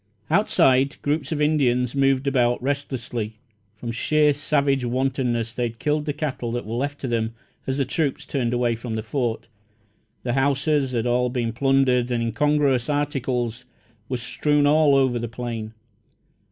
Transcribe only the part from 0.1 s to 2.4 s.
Outside, groups of Indians moved